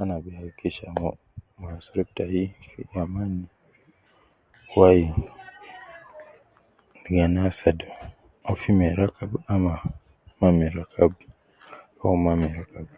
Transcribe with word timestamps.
Ana 0.00 0.14
bi 0.22 0.30
hakikisha 0.36 0.86
mo, 0.98 1.08
moyo 1.58 1.74
asurub 1.80 2.08
tai 2.16 2.40
fi 2.68 2.80
amani, 3.02 3.44
wai 4.76 4.98
ligo 7.02 7.18
ana 7.26 7.40
asadu 7.50 7.86
uwo 8.44 8.52
fi 8.60 8.70
me 8.78 8.86
rakab 9.00 9.30
ama 9.52 9.72
ma 10.38 10.48
me 10.58 10.66
rakab, 10.76 11.12
au 12.02 12.16
ma 12.24 12.32
me 12.40 12.46
rakab 12.56 12.88